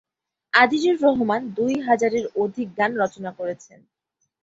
[0.53, 3.79] আজিজুর রহমান দুই হাজারের অধিক গান রচনা করেছেন।